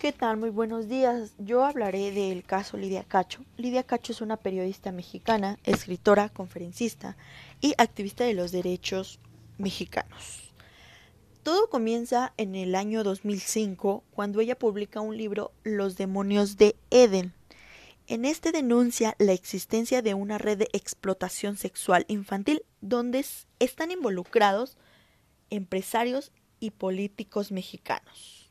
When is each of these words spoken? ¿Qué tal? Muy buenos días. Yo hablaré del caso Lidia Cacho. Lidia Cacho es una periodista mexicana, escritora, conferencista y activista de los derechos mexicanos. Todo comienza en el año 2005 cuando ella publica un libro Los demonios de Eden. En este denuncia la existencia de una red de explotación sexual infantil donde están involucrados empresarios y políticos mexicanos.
¿Qué 0.00 0.12
tal? 0.12 0.38
Muy 0.38 0.48
buenos 0.48 0.88
días. 0.88 1.34
Yo 1.36 1.62
hablaré 1.62 2.10
del 2.10 2.42
caso 2.42 2.78
Lidia 2.78 3.04
Cacho. 3.04 3.44
Lidia 3.58 3.82
Cacho 3.82 4.12
es 4.12 4.22
una 4.22 4.38
periodista 4.38 4.92
mexicana, 4.92 5.58
escritora, 5.62 6.30
conferencista 6.30 7.18
y 7.60 7.74
activista 7.76 8.24
de 8.24 8.32
los 8.32 8.50
derechos 8.50 9.20
mexicanos. 9.58 10.54
Todo 11.42 11.68
comienza 11.68 12.32
en 12.38 12.54
el 12.54 12.76
año 12.76 13.04
2005 13.04 14.02
cuando 14.10 14.40
ella 14.40 14.58
publica 14.58 15.02
un 15.02 15.18
libro 15.18 15.52
Los 15.64 15.98
demonios 15.98 16.56
de 16.56 16.76
Eden. 16.88 17.34
En 18.06 18.24
este 18.24 18.52
denuncia 18.52 19.14
la 19.18 19.34
existencia 19.34 20.00
de 20.00 20.14
una 20.14 20.38
red 20.38 20.56
de 20.56 20.70
explotación 20.72 21.58
sexual 21.58 22.06
infantil 22.08 22.62
donde 22.80 23.22
están 23.58 23.90
involucrados 23.90 24.78
empresarios 25.50 26.32
y 26.58 26.70
políticos 26.70 27.52
mexicanos. 27.52 28.38